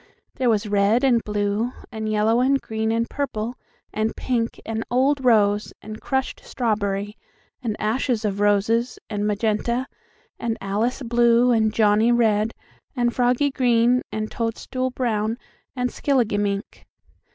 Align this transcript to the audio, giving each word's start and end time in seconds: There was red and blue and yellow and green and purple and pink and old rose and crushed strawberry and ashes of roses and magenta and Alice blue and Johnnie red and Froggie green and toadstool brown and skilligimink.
There 0.33 0.49
was 0.49 0.65
red 0.65 1.03
and 1.03 1.23
blue 1.23 1.73
and 1.91 2.09
yellow 2.09 2.39
and 2.41 2.59
green 2.59 2.91
and 2.91 3.07
purple 3.07 3.53
and 3.93 4.15
pink 4.15 4.59
and 4.65 4.83
old 4.89 5.23
rose 5.23 5.73
and 5.79 6.01
crushed 6.01 6.41
strawberry 6.43 7.15
and 7.61 7.75
ashes 7.79 8.25
of 8.25 8.39
roses 8.39 8.97
and 9.11 9.27
magenta 9.27 9.85
and 10.39 10.57
Alice 10.59 11.03
blue 11.03 11.51
and 11.51 11.71
Johnnie 11.71 12.11
red 12.11 12.55
and 12.95 13.13
Froggie 13.13 13.51
green 13.51 14.01
and 14.11 14.31
toadstool 14.31 14.89
brown 14.89 15.37
and 15.75 15.91
skilligimink. 15.91 16.87